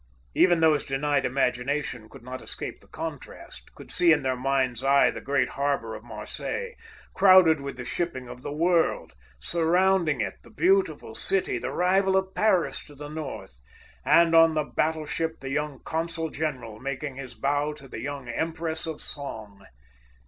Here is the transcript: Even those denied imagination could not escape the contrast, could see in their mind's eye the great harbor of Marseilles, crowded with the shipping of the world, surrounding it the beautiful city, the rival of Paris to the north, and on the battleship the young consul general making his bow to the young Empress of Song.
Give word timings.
Even 0.33 0.61
those 0.61 0.83
denied 0.83 1.25
imagination 1.27 2.09
could 2.09 2.23
not 2.23 2.41
escape 2.41 2.79
the 2.79 2.87
contrast, 2.87 3.75
could 3.75 3.91
see 3.91 4.11
in 4.11 4.23
their 4.23 4.35
mind's 4.35 4.83
eye 4.83 5.11
the 5.11 5.21
great 5.21 5.49
harbor 5.49 5.93
of 5.93 6.03
Marseilles, 6.03 6.73
crowded 7.13 7.61
with 7.61 7.77
the 7.77 7.85
shipping 7.85 8.27
of 8.27 8.41
the 8.41 8.51
world, 8.51 9.13
surrounding 9.37 10.19
it 10.19 10.33
the 10.41 10.49
beautiful 10.49 11.13
city, 11.13 11.59
the 11.59 11.69
rival 11.69 12.17
of 12.17 12.33
Paris 12.33 12.83
to 12.85 12.95
the 12.95 13.09
north, 13.09 13.59
and 14.03 14.33
on 14.33 14.55
the 14.55 14.63
battleship 14.63 15.39
the 15.39 15.51
young 15.51 15.79
consul 15.83 16.31
general 16.31 16.79
making 16.79 17.17
his 17.17 17.35
bow 17.35 17.71
to 17.73 17.87
the 17.87 17.99
young 17.99 18.27
Empress 18.27 18.87
of 18.87 19.01
Song. 19.01 19.63